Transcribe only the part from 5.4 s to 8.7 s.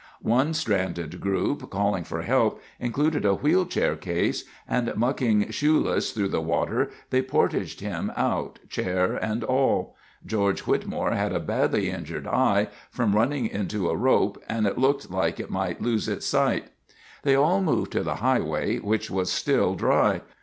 shoeless through the water, they portaged him out,